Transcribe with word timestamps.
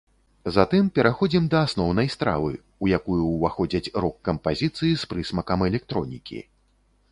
Затым 0.53 0.85
пераходзім 0.95 1.43
да 1.53 1.59
асноўнай 1.67 2.09
стравы, 2.15 2.53
у 2.87 2.91
якую 2.99 3.19
ўваходзяць 3.35 3.93
рок-кампазіцыі 4.07 4.93
з 5.03 5.13
прысмакам 5.15 5.59
электронікі. 5.69 6.45